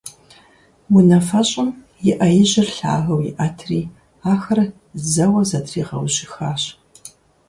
[0.95, 1.69] Унафэщӏым
[2.09, 3.81] и Ӏэ ижьыр лъагэу иӀэтри,
[4.31, 4.59] ахэр
[5.11, 6.63] зэуэ зэтригъэужьыхащ.